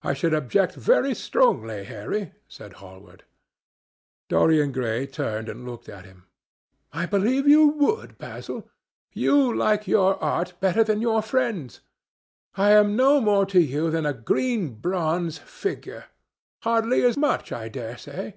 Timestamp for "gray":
4.72-5.06